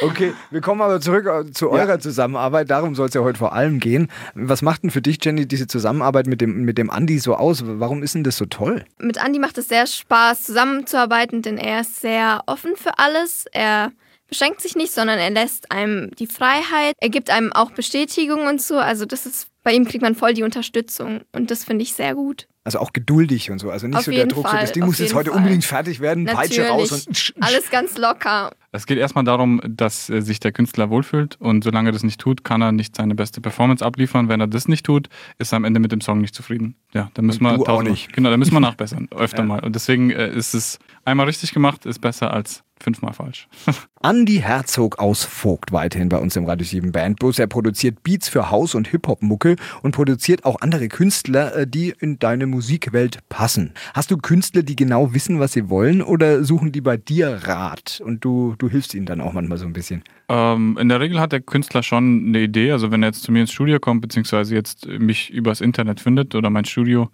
[0.03, 2.71] Okay, wir kommen aber zurück äh, zu eurer Zusammenarbeit.
[2.71, 4.09] Darum soll es ja heute vor allem gehen.
[4.35, 7.63] Was macht denn für dich, Jenny, diese Zusammenarbeit mit dem, mit dem Andi so aus?
[7.67, 8.85] Warum ist denn das so toll?
[8.99, 13.47] Mit Andy macht es sehr Spaß, zusammenzuarbeiten, denn er ist sehr offen für alles.
[13.53, 13.91] Er
[14.33, 16.95] beschränkt sich nicht, sondern er lässt einem die Freiheit.
[16.99, 18.79] Er gibt einem auch Bestätigung und so.
[18.79, 22.15] Also das ist, bei ihm kriegt man voll die Unterstützung und das finde ich sehr
[22.15, 22.49] gut.
[22.65, 23.71] Also auch geduldig und so.
[23.71, 25.39] Also nicht Auf so der Druck, so Fall, das Ding muss jetzt heute Fall.
[25.39, 27.35] unbedingt fertig werden, Peitsche raus Natürlich.
[27.37, 28.53] und Alles ganz locker.
[28.71, 32.21] Es geht erstmal darum, dass äh, sich der Künstler wohlfühlt und solange er das nicht
[32.21, 34.29] tut, kann er nicht seine beste Performance abliefern.
[34.29, 36.77] Wenn er das nicht tut, ist er am Ende mit dem Song nicht zufrieden.
[36.95, 38.13] Ja, da müssen Und wir auch nicht.
[38.13, 39.45] Genau, da müssen wir nachbessern, öfter Ja.
[39.45, 39.65] mal.
[39.65, 43.49] Und deswegen äh, ist es einmal richtig gemacht, ist besser als fünfmal falsch.
[44.03, 47.39] Andi Herzog aus Vogt weiterhin bei uns im Radio 7 Bandbus.
[47.39, 52.19] Er produziert Beats für Haus- und Hip-Hop-Mucke und produziert auch andere Künstler, äh, die in
[52.19, 53.75] deine Musikwelt passen.
[53.95, 58.03] Hast du Künstler, die genau wissen, was sie wollen oder suchen die bei dir Rat
[58.05, 60.03] und du, du hilfst ihnen dann auch manchmal so ein bisschen?
[60.29, 62.73] Ähm, in der Regel hat der Künstler schon eine Idee.
[62.73, 66.35] Also wenn er jetzt zu mir ins Studio kommt, beziehungsweise jetzt mich übers Internet findet
[66.35, 67.11] oder mein Studio,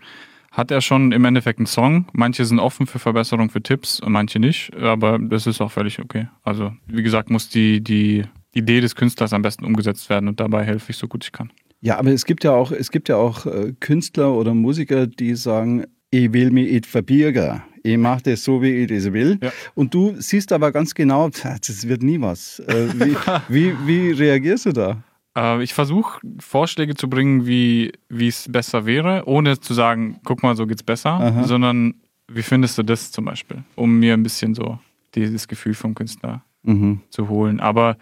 [0.59, 2.07] hat er schon im Endeffekt einen Song.
[2.13, 4.75] Manche sind offen für Verbesserung, für Tipps, und manche nicht.
[4.77, 6.27] Aber das ist auch völlig okay.
[6.43, 10.65] Also wie gesagt, muss die, die Idee des Künstlers am besten umgesetzt werden und dabei
[10.65, 11.53] helfe ich so gut ich kann.
[11.81, 15.37] Ja, aber es gibt ja auch, es gibt ja auch äh, Künstler oder Musiker, die
[15.37, 17.63] sagen, ich will mich nicht verbirgen.
[17.85, 19.39] Ich mache das so, wie ich das will.
[19.41, 19.53] Ja.
[19.77, 21.29] Und du siehst aber ganz genau,
[21.67, 22.59] das wird nie was.
[22.67, 23.17] Äh, wie,
[23.49, 25.05] wie, wie reagierst du da?
[25.39, 30.57] Äh, ich versuche Vorschläge zu bringen, wie es besser wäre, ohne zu sagen, guck mal,
[30.57, 31.45] so geht's besser, Aha.
[31.45, 31.95] sondern
[32.27, 34.79] wie findest du das zum Beispiel, um mir ein bisschen so
[35.15, 37.01] dieses Gefühl vom Künstler Mhm.
[37.11, 37.61] zu holen.
[37.61, 37.97] Aber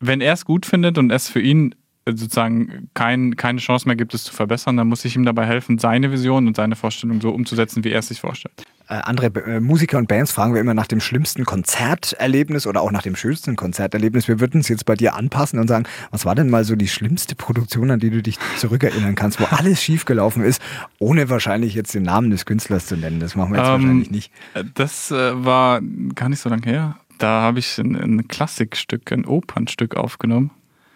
[0.00, 1.74] wenn er es gut findet und es für ihn
[2.06, 5.78] sozusagen kein, keine Chance mehr gibt, es zu verbessern, dann muss ich ihm dabei helfen,
[5.78, 8.64] seine Vision und seine Vorstellung so umzusetzen, wie er es sich vorstellt.
[8.88, 12.90] Äh, andere äh, Musiker und Bands fragen wir immer nach dem schlimmsten Konzerterlebnis oder auch
[12.90, 14.26] nach dem schönsten Konzerterlebnis.
[14.26, 16.88] Wir würden es jetzt bei dir anpassen und sagen, was war denn mal so die
[16.88, 20.60] schlimmste Produktion, an die du dich zurückerinnern kannst, wo alles schiefgelaufen ist,
[20.98, 23.20] ohne wahrscheinlich jetzt den Namen des Künstlers zu nennen.
[23.20, 24.32] Das machen wir jetzt Ähm, wahrscheinlich nicht.
[24.74, 25.80] Das äh, war
[26.14, 26.96] gar nicht so lange her.
[27.18, 30.50] Da habe ich ein, ein Klassikstück, ein Opernstück aufgenommen.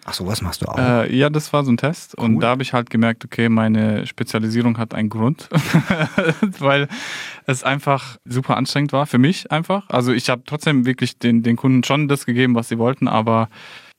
[0.09, 0.79] Ach, sowas machst du auch.
[0.79, 2.15] Äh, ja, das war so ein Test.
[2.15, 2.41] Und Cool.
[2.41, 5.49] da habe ich halt gemerkt, okay, meine Spezialisierung hat einen Grund,
[6.61, 6.87] weil
[7.47, 9.89] es einfach super anstrengend war für mich einfach.
[9.91, 13.49] Also ich habe trotzdem wirklich den, den Kunden schon das gegeben, was sie wollten, aber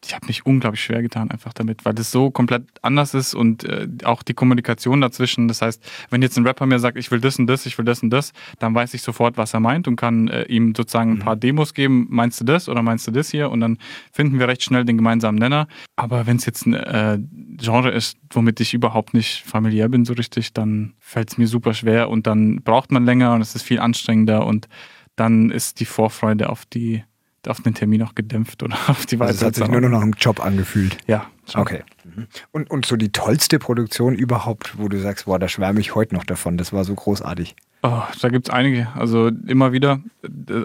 [0.05, 3.63] ich habe mich unglaublich schwer getan einfach damit, weil das so komplett anders ist und
[3.63, 5.47] äh, auch die Kommunikation dazwischen.
[5.47, 7.85] Das heißt, wenn jetzt ein Rapper mir sagt, ich will das und das, ich will
[7.85, 11.13] das und das, dann weiß ich sofort, was er meint und kann äh, ihm sozusagen
[11.13, 11.39] ein paar Mhm.
[11.41, 12.07] Demos geben.
[12.09, 13.49] Meinst du das oder meinst du das hier?
[13.49, 13.79] Und dann
[14.11, 15.67] finden wir recht schnell den gemeinsamen Nenner.
[15.95, 17.19] Aber wenn es jetzt ein äh,
[17.57, 21.73] Genre ist, womit ich überhaupt nicht familiär bin so richtig, dann fällt es mir super
[21.73, 24.67] schwer und dann braucht man länger und es ist viel anstrengender und
[25.15, 27.03] dann ist die Vorfreude auf die
[27.47, 30.01] auf den Termin auch gedämpft oder auf die Also es hat sich nur noch nach
[30.01, 30.97] einem Job angefühlt.
[31.07, 31.61] Ja, schon.
[31.61, 31.83] Okay.
[32.03, 32.27] Mhm.
[32.51, 36.15] Und, und so die tollste Produktion überhaupt, wo du sagst, boah, da schwärme ich heute
[36.15, 37.55] noch davon, das war so großartig.
[37.83, 38.87] Oh, da gibt es einige.
[38.95, 40.01] Also immer wieder.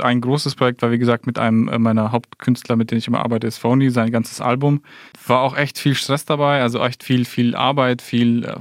[0.03, 3.21] Ein großes Projekt war, wie gesagt, mit einem äh, meiner Hauptkünstler, mit dem ich immer
[3.21, 4.83] arbeite, ist Phony, sein ganzes Album.
[5.27, 8.57] War auch echt viel Stress dabei, also echt viel, viel Arbeit, viel äh,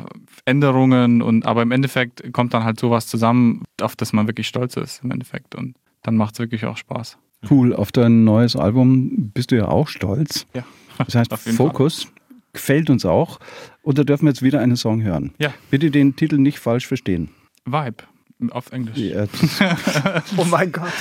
[0.46, 4.76] Änderungen und aber im Endeffekt kommt dann halt sowas zusammen, auf das man wirklich stolz
[4.76, 5.56] ist im Endeffekt.
[5.56, 7.18] Und dann macht es wirklich auch Spaß.
[7.50, 10.46] Cool, auf dein neues Album bist du ja auch stolz.
[10.54, 10.64] Ja.
[10.98, 11.34] Das heißt.
[11.58, 12.08] Fokus
[12.54, 13.40] gefällt uns auch.
[13.82, 15.34] Und da dürfen wir jetzt wieder einen Song hören.
[15.40, 15.54] Ja.
[15.70, 17.30] Bitte den Titel nicht falsch verstehen.
[17.66, 18.04] Vibe
[18.52, 18.98] auf Englisch.
[18.98, 19.26] Ja,
[20.38, 20.92] Oh mein Gott.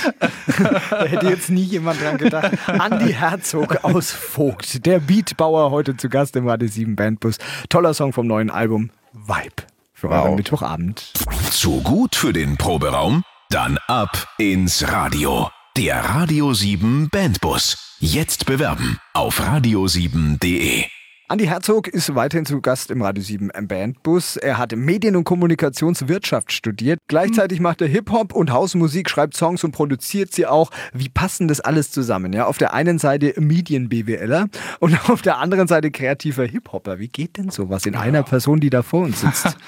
[0.91, 2.51] da hätte jetzt nie jemand dran gedacht.
[2.67, 7.37] Andi Herzog aus Vogt, der Beatbauer, heute zu Gast im Radio 7 Bandbus.
[7.69, 10.25] Toller Song vom neuen Album Vibe für Wow.
[10.25, 11.13] euren Mittwochabend.
[11.49, 13.23] Zu gut für den Proberaum?
[13.49, 15.49] Dann ab ins Radio.
[15.77, 17.95] Der Radio 7 Bandbus.
[18.01, 20.83] Jetzt bewerben auf radio7.de.
[21.29, 24.35] Andi Herzog ist weiterhin zu Gast im Radio 7 im Bandbus.
[24.35, 26.99] Er hat Medien- und Kommunikationswirtschaft studiert.
[27.07, 30.71] Gleichzeitig macht er Hip-Hop und Hausmusik, schreibt Songs und produziert sie auch.
[30.91, 32.33] Wie passen das alles zusammen?
[32.33, 34.49] Ja, auf der einen Seite Medien-BWLer
[34.81, 36.99] und auf der anderen Seite kreativer Hip-Hopper.
[36.99, 39.57] Wie geht denn sowas in einer Person, die da vor uns sitzt?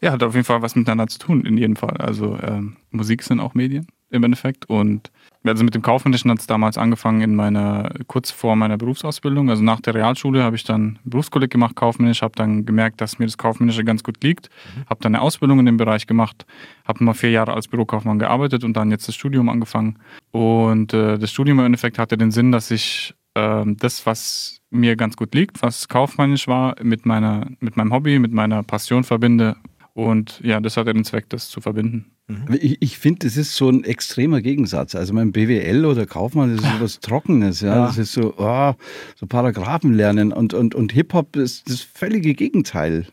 [0.00, 1.96] Ja, hat auf jeden Fall was miteinander zu tun, in jedem Fall.
[1.96, 4.68] Also ähm, Musik sind auch Medien im Endeffekt.
[4.70, 5.10] Und
[5.44, 9.50] also mit dem Kaufmännischen hat es damals angefangen in meiner, kurz vor meiner Berufsausbildung.
[9.50, 13.26] Also nach der Realschule habe ich dann Berufskolleg gemacht, kaufmännisch, habe dann gemerkt, dass mir
[13.26, 14.48] das Kaufmännische ganz gut liegt.
[14.88, 16.46] Habe dann eine Ausbildung in dem Bereich gemacht,
[16.86, 19.98] habe mal vier Jahre als Bürokaufmann gearbeitet und dann jetzt das Studium angefangen.
[20.30, 24.96] Und äh, das Studium im Endeffekt hatte den Sinn, dass ich ähm, das, was mir
[24.96, 29.56] ganz gut liegt, was kaufmännisch war, mit, meiner, mit meinem Hobby, mit meiner Passion verbinde.
[29.92, 32.13] Und ja, das hatte den Zweck, das zu verbinden.
[32.58, 34.94] Ich, ich finde, das ist so ein extremer Gegensatz.
[34.94, 37.60] Also mein BWL oder Kaufmann, das ist so was Trockenes.
[37.60, 37.76] Ja?
[37.76, 37.86] Ja.
[37.86, 38.72] Das ist so, oh,
[39.16, 40.32] so Paragraphen lernen.
[40.32, 43.06] Und, und, und Hip-Hop ist das völlige Gegenteil.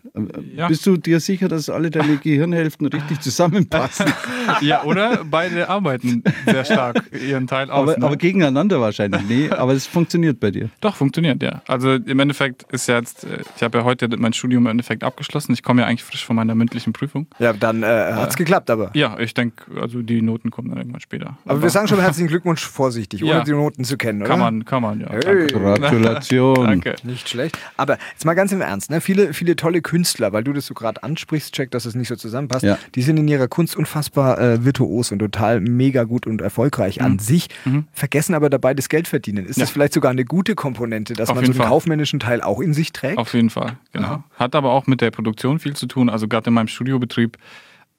[0.55, 0.69] Ja.
[0.69, 4.05] Bist du dir sicher, dass alle deine Gehirnhälften richtig zusammenpassen?
[4.59, 7.83] Ja, oder beide arbeiten sehr stark ihren Teil aus.
[7.89, 8.05] aber, ne?
[8.05, 9.21] aber gegeneinander wahrscheinlich.
[9.27, 10.69] Nee, aber es funktioniert bei dir.
[10.81, 11.61] Doch, funktioniert, ja.
[11.67, 15.03] Also im Endeffekt ist ja jetzt, äh, ich habe ja heute mein Studium im Endeffekt
[15.03, 15.53] abgeschlossen.
[15.53, 17.27] Ich komme ja eigentlich frisch von meiner mündlichen Prüfung.
[17.39, 18.91] Ja, dann äh, hat's geklappt, aber.
[18.93, 21.37] Ja, ich denke, also die Noten kommen dann irgendwann später.
[21.45, 23.43] Aber wir sagen schon herzlichen Glückwunsch vorsichtig, ohne Ja.
[23.43, 24.29] die Noten zu kennen, oder?
[24.29, 25.09] Kann man, kann man, ja.
[25.09, 25.47] Hey.
[25.47, 25.59] Danke.
[25.59, 26.55] Gratulation.
[26.67, 26.95] Danke.
[27.03, 27.57] Nicht schlecht.
[27.77, 29.01] Aber jetzt mal ganz im Ernst, ne?
[29.01, 32.15] viele, viele tolle Künstler, weil du das so gerade ansprichst, check, dass es nicht so
[32.15, 32.77] zusammenpasst, Ja.
[32.95, 37.19] die sind in ihrer Kunst unfassbar äh, virtuos und total mega gut und erfolgreich an
[37.19, 37.47] sich,
[37.93, 39.45] vergessen aber dabei das Geld verdienen.
[39.45, 39.61] Ist Mhm.
[39.61, 39.63] Ja.
[39.65, 41.67] das vielleicht sogar eine gute Komponente, dass Auf man so den Fall.
[41.67, 43.17] kaufmännischen Teil auch in sich trägt?
[43.17, 44.23] Auf jeden Fall, genau.
[44.35, 46.09] Hat aber auch mit der Produktion viel zu tun.
[46.09, 47.37] Also gerade in meinem Studiobetrieb.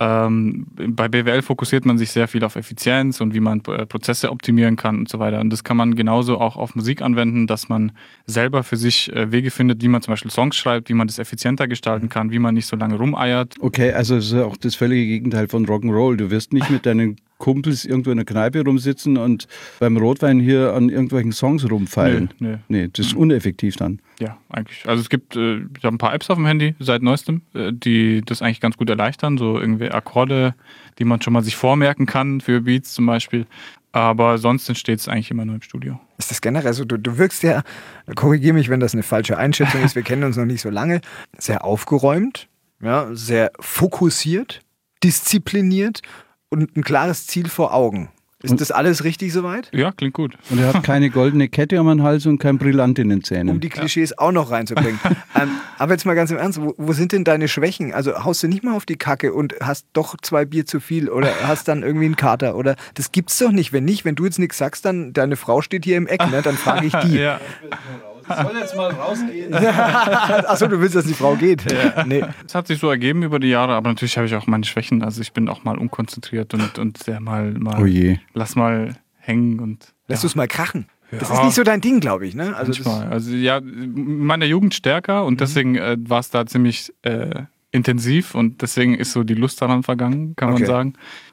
[0.02, 4.32] Ähm, bei BWL fokussiert man sich sehr viel auf Effizienz und wie man äh, Prozesse
[4.32, 5.38] optimieren kann und so weiter.
[5.40, 7.92] Und das kann man genauso auch auf Musik anwenden, dass man
[8.26, 11.20] selber für sich äh, Wege findet, wie man zum Beispiel Songs schreibt, wie man das
[11.20, 13.54] effizienter gestalten kann, wie man nicht so lange rumeiert.
[13.60, 16.16] Okay, also es ist auch das völlige Gegenteil von Rock'n'Roll.
[16.16, 19.48] Du wirst nicht mit deinen Kumpels irgendwo in der Kneipe rumsitzen und
[19.80, 22.30] beim Rotwein hier an irgendwelchen Songs rumfeilen.
[22.38, 22.58] Nö, nö.
[22.68, 24.00] Nee, das ist uneffektiv dann.
[24.20, 24.88] Ja, eigentlich.
[24.88, 27.72] Also es gibt, äh, ich habe ein paar Apps auf dem Handy seit neuestem, äh,
[27.72, 29.38] die das eigentlich ganz gut erleichtern.
[29.38, 30.54] So irgendwie Akkorde,
[31.00, 33.46] die man schon mal sich vormerken kann für Beats zum Beispiel.
[33.90, 35.98] Aber sonst entsteht es eigentlich immer nur im Studio.
[36.18, 36.84] Ist das generell so?
[36.84, 37.64] Du, du wirkst ja,
[38.14, 41.00] korrigiere mich, wenn das eine falsche Einschätzung ist, wir kennen uns noch nicht so lange,
[41.36, 42.48] sehr aufgeräumt,
[42.80, 44.60] ja, sehr fokussiert,
[45.02, 46.02] diszipliniert
[46.52, 48.10] und ein klares Ziel vor Augen.
[48.42, 49.70] Ist das alles richtig soweit?
[49.72, 50.36] Ja, klingt gut.
[50.50, 53.48] Und er hat keine goldene Kette um den Hals und kein Brillant in den Zähnen.
[53.50, 54.98] Um die Klischees auch noch reinzubringen.
[55.40, 57.92] ähm, aber jetzt mal ganz im Ernst, wo, wo sind denn deine Schwächen?
[57.94, 61.08] Also haust du nicht mal auf die Kacke und hast doch zwei Bier zu viel
[61.08, 63.72] oder hast dann irgendwie einen Kater oder das gibt's doch nicht.
[63.72, 66.42] Wenn nicht, wenn du jetzt nichts sagst, dann deine Frau steht hier im Eck, ne?
[66.42, 67.18] dann frage ich die.
[67.18, 67.40] Ja.
[68.36, 69.52] Soll jetzt mal rausgehen.
[69.54, 71.64] Achso, du willst, dass die Frau geht.
[72.06, 72.24] Nee.
[72.46, 75.02] Es hat sich so ergeben über die Jahre, aber natürlich habe ich auch meine Schwächen.
[75.02, 78.18] Also ich bin auch mal unkonzentriert und, und sehr mal, mal Oh je.
[78.34, 80.86] lass mal hängen und Lässt du es mal krachen.
[81.10, 81.34] Das Ja.
[81.36, 82.34] ist nicht so dein Ding, glaube ich.
[82.34, 82.56] Ne?
[82.56, 83.08] Also manchmal.
[83.12, 88.34] Also ja, in meiner Jugend stärker und deswegen äh, war es da ziemlich äh, intensiv
[88.34, 90.60] und deswegen ist so die Lust daran vergangen, kann Okay.
[90.62, 90.92] man sagen.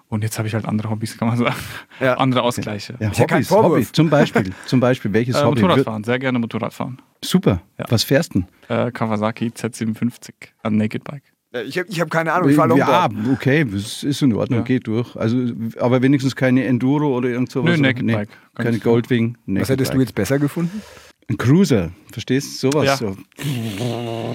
[0.09, 1.55] Und jetzt habe ich halt andere Hobbys, kann man sagen.
[1.99, 2.15] Ja.
[2.15, 2.95] Andere Ausgleiche.
[2.99, 3.51] Ja, ja Hobbys.
[3.51, 3.91] Hobbys.
[3.91, 5.61] Zum Beispiel, zum Beispiel welches Äh, Hobby?
[5.61, 6.99] Motorradfahren, sehr gerne Motorradfahren.
[7.23, 7.61] Super.
[7.77, 7.85] Ja.
[7.89, 8.43] Was fährst du?
[8.69, 10.31] Äh, Kawasaki Z57,
[10.63, 11.23] ein Naked Bike.
[11.65, 14.65] Ich habe ich hab keine Ahnung, ich fahre Ja, okay, das ist in Ordnung, Ja.
[14.65, 15.15] geht durch.
[15.15, 15.37] Also,
[15.79, 17.75] aber wenigstens keine Enduro oder irgend sowas.
[17.75, 18.29] Nö, Naked Nee, Bike.
[18.55, 18.77] Keine.
[18.79, 19.35] Goldwing.
[19.47, 20.07] Naked Was hättest du Bike.
[20.09, 20.81] jetzt besser gefunden?
[21.29, 22.71] Ein Cruiser, verstehst du?
[22.71, 22.85] Sowas.
[22.85, 22.97] Ja.
[22.97, 23.15] So.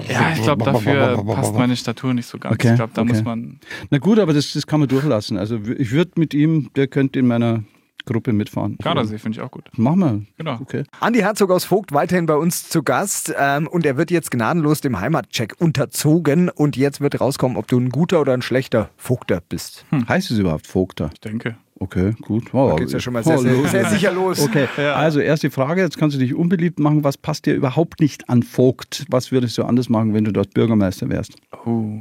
[0.09, 2.55] Ja, ich glaube, dafür passt meine Statur nicht so ganz.
[2.55, 3.11] Okay, ich glaube, da okay.
[3.11, 3.59] muss man.
[3.89, 5.37] Na gut, aber das, das kann man durchlassen.
[5.37, 7.63] Also ich würde mit ihm, der könnte in meiner
[8.05, 8.77] Gruppe mitfahren.
[8.81, 9.69] Gardasee finde ich auch gut.
[9.77, 10.21] Machen wir.
[10.37, 10.59] Genau.
[10.61, 10.83] Okay.
[10.99, 14.81] Andi Herzog aus Vogt weiterhin bei uns zu Gast ähm, und er wird jetzt gnadenlos
[14.81, 19.41] dem Heimatcheck unterzogen und jetzt wird rauskommen, ob du ein guter oder ein schlechter Vogter
[19.41, 19.85] bist.
[20.07, 21.09] Heißt es überhaupt Vogter?
[21.13, 21.57] Ich denke.
[21.79, 22.53] Okay, gut.
[22.53, 23.71] Oh, Da geht's ja schon mal sehr, sehr, los.
[23.71, 24.39] sehr sicher los.
[24.39, 27.03] Okay, also erste Frage, jetzt kannst du dich unbeliebt machen.
[27.03, 29.05] Was passt dir überhaupt nicht an Vogt?
[29.09, 31.35] Was würdest du anders machen, wenn du dort Bürgermeister wärst?
[31.65, 31.97] Oh.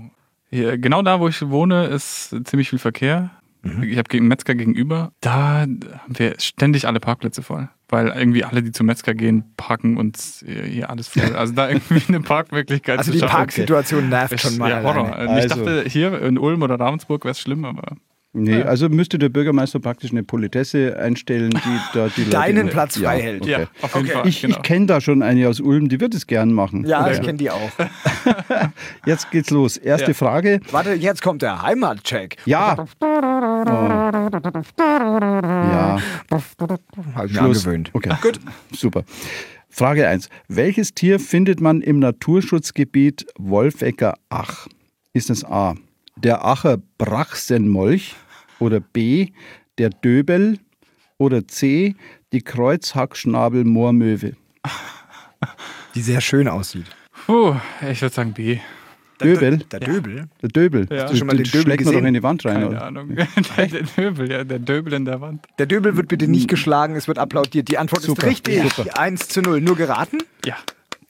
[0.50, 3.30] Hier, genau da, wo ich wohne, ist ziemlich viel Verkehr.
[3.62, 3.82] Mhm.
[3.82, 5.10] Ich habe gegen Metzger gegenüber.
[5.20, 7.68] Da haben wir ständig alle Parkplätze voll.
[7.88, 11.34] Weil irgendwie alle, die zum Metzger gehen, parken und hier alles voll.
[11.34, 13.32] Also da irgendwie eine Parkmöglichkeit Also zu die schaffen.
[13.36, 14.70] Parksituation nervt schon mal.
[14.70, 15.16] ja, Horror.
[15.16, 15.44] alleine.
[15.44, 17.96] Ich Also- dachte, hier in Ulm oder Ravensburg wäre es schlimm, aber
[18.36, 21.58] Nee, also müsste der Bürgermeister praktisch eine Politesse einstellen, die
[21.94, 22.30] da die Leute...
[22.30, 23.42] Deinen Platz ja, frei hält.
[23.42, 23.50] Okay.
[23.52, 24.12] ja, auf jeden Okay.
[24.12, 24.28] Fall.
[24.28, 24.56] Ich, genau.
[24.56, 26.84] ich kenne da schon eine aus Ulm, die wird es gern machen.
[26.84, 27.70] Ja, ich kenne die auch.
[29.06, 29.76] Jetzt geht's los.
[29.76, 30.14] Erste Ja.
[30.14, 30.60] Frage.
[30.72, 32.36] Warte, jetzt kommt der Heimatcheck.
[32.44, 32.76] Ja.
[33.00, 33.06] Oh.
[34.74, 35.98] Ja,
[37.14, 37.66] Habe ich Schluss.
[37.66, 37.90] angewöhnt.
[37.92, 38.40] Okay, gut.
[38.74, 39.04] Super.
[39.68, 40.28] Frage 1.
[40.48, 44.66] Welches Tier findet man im Naturschutzgebiet Wolfecker Ach?
[45.12, 45.74] Ist es A.
[46.16, 48.14] Der Acher Brachsenmolch
[48.64, 49.28] oder B.
[49.78, 50.58] der Döbel
[51.18, 51.94] oder C.
[52.32, 54.34] die Kreuzhackschnabel-Moormöwe?
[55.94, 56.86] Die sehr schön aussieht.
[57.26, 57.54] Puh,
[57.88, 58.58] ich würde sagen B.
[59.20, 59.58] Döbel?
[59.70, 60.28] Der Döbel?
[60.42, 60.86] Der Döbel.
[60.90, 61.04] Ja.
[61.04, 62.06] Hast du schon mal den Döbel schlägt man doch gesehen?
[62.06, 62.54] in die Wand rein.
[62.54, 62.84] Keine Oder?
[62.84, 63.14] Ahnung.
[63.56, 65.46] der, der Döbel, ja, der Döbel in der Wand.
[65.58, 67.68] Der Döbel wird bitte nicht geschlagen, es wird applaudiert.
[67.68, 68.74] Die Antwort Super, ist richtig.
[68.74, 68.98] super.
[68.98, 69.60] 1 zu 0.
[69.60, 70.18] Nur geraten?
[70.44, 70.56] Ja.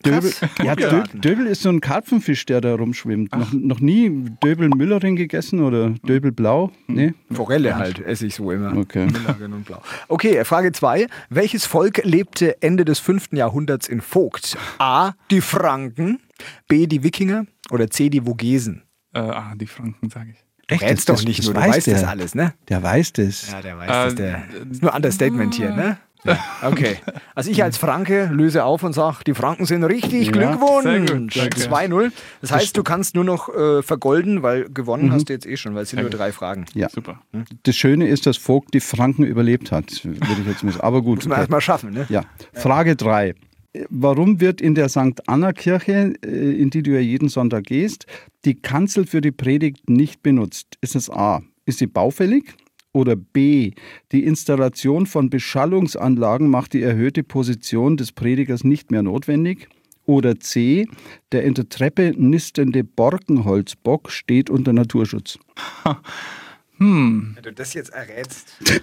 [0.05, 1.21] Döbel, ja, Gut Dö, geraten.
[1.21, 3.35] Döbel ist so ein Karpfenfisch, der da rumschwimmt.
[3.35, 4.11] Noch, noch nie
[4.43, 6.71] Döbel Müllerin gegessen oder Döbel Blau?
[6.87, 7.14] Nee?
[7.33, 8.77] Forelle halt, esse ich so immer.
[8.77, 9.07] Okay.
[9.07, 9.83] Müllerin und Blau.
[10.09, 11.07] Okay, Frage 2.
[11.31, 13.29] Welches Volk lebte Ende des 5.
[13.33, 14.57] Jahrhunderts in Vogt?
[14.79, 15.12] A.
[15.31, 16.21] Die Franken,
[16.69, 16.87] B.
[16.87, 18.11] Die Wikinger oder C.
[18.11, 18.83] Die Vogesen?
[19.14, 20.38] Äh, ah, die Franken, sage ich.
[20.67, 20.85] Du Echt?
[20.90, 21.95] Das- doch nicht das nur, du weiß weißt der.
[21.95, 22.55] das alles, ne?
[22.69, 23.51] Der weiß das.
[23.53, 24.14] Ja, der weiß Äh, das.
[24.14, 25.99] Der ist nur Understatement hier, ne?
[26.25, 26.39] Ja.
[26.63, 26.97] Okay.
[27.35, 30.27] Also ich als Franke löse auf und sage, die Franken sind richtig.
[30.27, 30.85] Ja, Glückwunsch.
[30.85, 31.61] sehr gut, danke.
[31.61, 32.13] 2-0.
[32.41, 35.75] Das heißt, du kannst nur noch äh, vergolden, weil gewonnen hast du jetzt eh schon,
[35.75, 36.65] weil es sind nur drei Fragen.
[36.75, 36.89] Ja.
[36.89, 37.21] Super.
[37.65, 40.81] Das Schöne ist, dass Vogt die Franken überlebt hat, würde ich jetzt mal.
[40.81, 41.17] Aber gut.
[41.17, 41.41] Muss man okay.
[41.43, 42.07] erstmal schaffen, ne?
[42.09, 42.25] Ja.
[42.53, 43.35] Frage 3.
[43.91, 45.27] Warum wird in der St.
[45.27, 48.07] Anna-Kirche, äh, in die du ja jeden Sonntag gehst,
[48.45, 50.79] die Kanzel für die Predigt nicht benutzt?
[50.81, 51.43] Ist es A.
[51.67, 52.55] Ist sie baufällig?
[52.94, 53.72] Oder B.
[54.12, 59.68] Die Installation von Beschallungsanlagen macht die erhöhte Position des Predigers nicht mehr notwendig?
[60.07, 60.87] Oder C.
[61.33, 65.38] Der in der Treppe nistende Borkenholzbock steht unter Naturschutz?
[66.78, 68.54] Wenn du das jetzt errätst.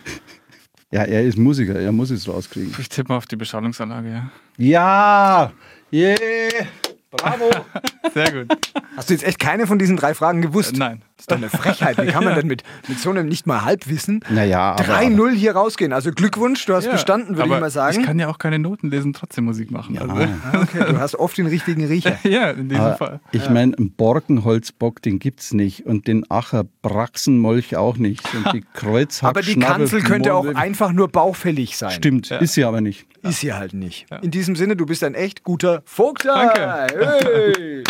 [0.94, 2.76] Ja, er ist Musiker, er muss es rauskriegen.
[2.78, 4.32] Ich tippe mal auf die Beschallungsanlage, ja.
[4.58, 5.54] Ja!
[5.94, 6.68] Yeah!
[7.12, 7.50] Bravo!
[8.14, 8.58] Sehr gut.
[8.98, 10.74] Hast du jetzt echt keine von diesen drei Fragen gewusst?
[10.74, 11.02] Äh, nein.
[11.22, 11.98] Das ist doch eine Frechheit.
[12.02, 15.54] Wie kann man denn mit, mit so einem nicht mal Halbwissen Naja, aber- 3-0 hier
[15.54, 15.94] rausgehen?
[15.94, 18.00] Also Glückwunsch, du hast Ja, bestanden, würde ich mal sagen.
[18.00, 19.96] Ich kann ja auch keine Noten lesen, trotzdem Musik machen.
[19.96, 22.18] Ja, also, Ah, okay, du hast oft den richtigen Riecher.
[22.24, 23.20] ja in diesem Aber Fall.
[23.32, 25.86] ich meine, einen Borkenholzbock, den gibt's nicht.
[25.86, 28.22] Und den Acher Braxenmolch auch nicht.
[28.34, 31.92] Und die Kreuzhack Aber die Kanzel könnte auch einfach nur baufällig sein.
[31.92, 33.06] Stimmt, ist sie aber nicht.
[33.24, 34.08] Ist sie halt nicht.
[34.24, 36.52] In diesem Sinne, du bist ein echt guter Vogter.
[36.56, 37.24] Danke.
[37.24, 37.84] Hey.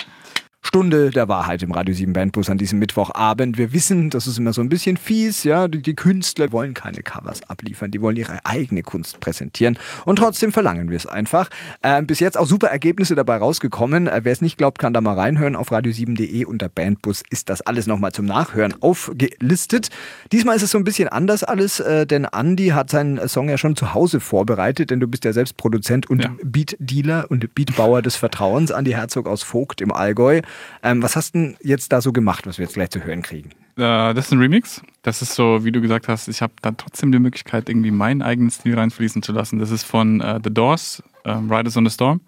[0.72, 3.58] Stunde der Wahrheit im Radio 7 Bandbus an diesem Mittwochabend.
[3.58, 5.68] Wir wissen, das ist immer so ein bisschen fies, ja.
[5.68, 9.78] Die, die Künstler wollen keine Covers abliefern, die wollen ihre eigene Kunst präsentieren.
[10.06, 11.50] Und trotzdem verlangen wir es einfach.
[11.84, 14.08] Ähm, bis jetzt auch super Ergebnisse dabei rausgekommen.
[14.08, 15.58] Äh, Wer es nicht glaubt, kann da mal reinhören.
[15.58, 19.90] Auf radio7.de unter Bandbus ist das alles nochmal zum Nachhören aufgelistet.
[20.32, 23.58] Diesmal ist es so ein bisschen anders alles, äh, denn Andy hat seinen Song ja
[23.58, 26.34] schon zu Hause vorbereitet, denn du bist ja selbst Produzent und Ja.
[26.42, 30.40] Beat-Dealer und Beatbauer des Vertrauens, Andi Herzog aus Vogt im Allgäu.
[30.84, 33.22] Ähm, was hast du denn jetzt da so gemacht, was wir jetzt gleich zu hören
[33.22, 33.50] kriegen?
[33.78, 34.82] Äh, das ist ein Remix.
[35.02, 38.22] Das ist so, wie du gesagt hast, ich habe da trotzdem die Möglichkeit, irgendwie meinen
[38.22, 39.60] eigenen Stil reinfließen zu lassen.
[39.60, 42.22] Das ist von äh, The Doors, ähm, Riders on the Storm.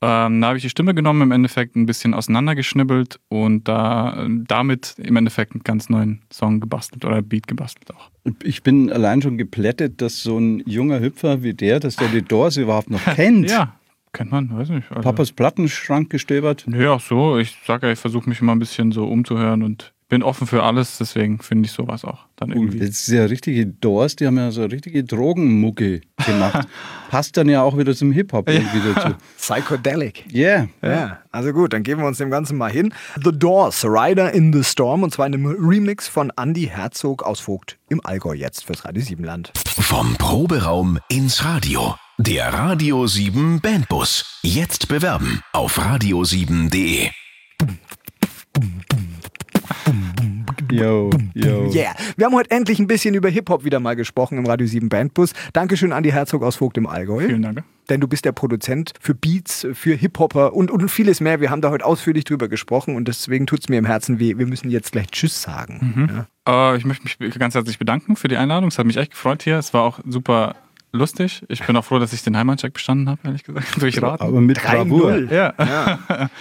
[0.00, 4.94] Ähm, da habe ich die Stimme genommen, im Endeffekt ein bisschen auseinandergeschnibbelt und da, damit
[4.98, 8.08] im Endeffekt einen ganz neuen Song gebastelt oder Beat gebastelt auch.
[8.44, 12.22] Ich bin allein schon geplättet, dass so ein junger Hüpfer wie der, dass der die
[12.22, 13.50] Doors überhaupt noch kennt.
[13.50, 13.74] Ja,
[14.12, 14.90] kennt man, weiß nicht.
[14.90, 16.64] Also, Papas Plattenschrank gestöbert.
[16.66, 17.38] Nö, auch so.
[17.38, 20.62] Ich sage ja, ich versuche mich immer ein bisschen so umzuhören und bin offen für
[20.62, 22.78] alles, deswegen finde ich sowas auch dann irgendwie.
[22.78, 26.66] Das ist ja richtige Doors, die haben ja so richtige Drogenmucke gemacht.
[27.10, 29.14] Passt dann ja auch wieder zum Hip-Hop irgendwie dazu.
[29.36, 30.24] Psychedelic.
[30.32, 30.68] Yeah.
[30.82, 32.94] Ja, also gut, dann geben wir uns dem Ganzen mal hin.
[33.22, 37.40] The Doors, Rider in the Storm und zwar in einem Remix von Andy Herzog aus
[37.40, 39.52] Vogt im Allgäu jetzt fürs Radio 7 Land.
[39.66, 41.96] Vom Proberaum ins Radio.
[42.20, 44.40] Der Radio 7 Bandbus.
[44.42, 47.10] Jetzt bewerben auf radio7.de.
[50.68, 51.72] Yo, yo.
[51.72, 51.94] Yeah.
[52.16, 55.32] Wir haben heute endlich ein bisschen über Hip-Hop wieder mal gesprochen im Radio 7 Bandbus.
[55.52, 57.24] Dankeschön, Andy Herzog aus Vogt im Allgäu.
[57.24, 57.62] Vielen Dank.
[57.88, 61.40] Denn du bist der Produzent für Beats, für Hip-Hopper und, und vieles mehr.
[61.40, 64.36] Wir haben da heute ausführlich drüber gesprochen und deswegen tut es mir im Herzen weh.
[64.38, 66.26] Wir müssen jetzt gleich Tschüss sagen.
[66.44, 66.72] Ja.
[66.72, 68.70] Äh, ich möchte mich ganz herzlich bedanken für die Einladung.
[68.70, 69.56] Es hat mich echt gefreut hier.
[69.56, 70.56] Es war auch super
[70.92, 71.44] lustig.
[71.48, 74.22] Ich bin auch froh, dass ich den Heimatcheck bestanden habe, ehrlich gesagt, durch Raten.
[74.22, 75.12] Aber mit Bravour.
[75.12, 75.32] 3-0.
[75.32, 75.54] Ja.
[75.58, 76.30] Ja.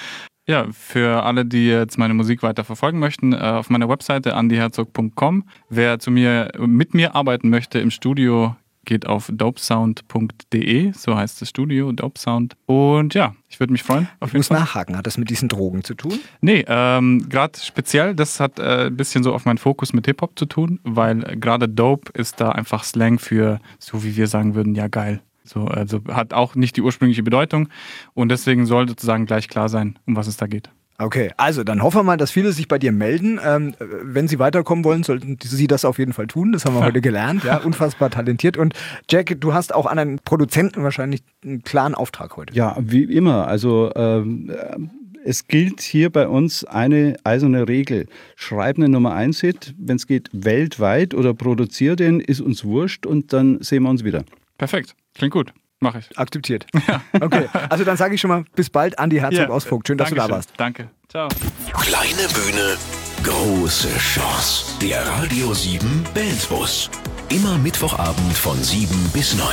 [0.50, 5.44] Ja, für alle, die jetzt meine Musik weiter verfolgen möchten, äh, auf meiner Webseite andyherzog.com.
[5.68, 8.56] Wer zu mir, mit mir arbeiten möchte im Studio,
[8.88, 12.56] geht auf dopesound.de, so heißt das Studio, Dopesound.
[12.66, 14.08] Und ja, ich würde mich freuen.
[14.20, 16.20] Auf Ich muss nachhaken, hat das mit diesen Drogen zu tun?
[16.42, 20.40] Nee, ähm, gerade speziell, das hat äh, ein bisschen so auf meinen Fokus mit Hip-Hop
[20.40, 24.74] zu tun, weil gerade Dope ist da einfach Slang für, so wie wir sagen würden,
[24.74, 25.22] ja geil.
[25.44, 27.70] So, also hat auch nicht die ursprüngliche Bedeutung
[28.14, 30.70] und deswegen soll sozusagen gleich klar sein, um was es da geht.
[31.00, 33.40] Okay, also dann hoffen wir mal, dass viele sich bei dir melden.
[33.44, 36.54] Ähm, wenn sie weiterkommen wollen, sollten sie das auf jeden Fall tun.
[36.54, 37.44] Das haben wir heute gelernt.
[37.44, 38.58] Ja, unfassbar talentiert.
[38.58, 38.74] Und
[39.10, 42.54] Jack, du hast auch an einen Produzenten wahrscheinlich einen klaren Auftrag heute.
[42.56, 43.48] Ja, wie immer.
[43.48, 44.78] Also ähm, äh,
[45.24, 48.08] es gilt hier bei uns eine eiserne Regel.
[48.36, 53.06] Schreib eine Nummer 1 Hit, wenn es geht, weltweit oder produzier den, ist uns wurscht
[53.06, 54.24] und dann sehen wir uns wieder.
[54.58, 56.18] Perfekt, klingt gut, mache ich.
[56.18, 56.66] Akzeptiert.
[57.20, 59.50] Okay, also dann sage ich schon mal bis bald, Andi Herzog Ja.
[59.50, 59.88] aus Vogt.
[59.88, 60.36] Schön, dass du da Dankeschön.
[60.36, 60.54] warst.
[60.58, 61.28] Danke, ciao.
[61.74, 62.78] Kleine Bühne,
[63.24, 64.66] große Chance.
[64.82, 66.90] Der Radio 7 Bandbus.
[67.30, 69.48] Immer Mittwochabend von 7 bis 9.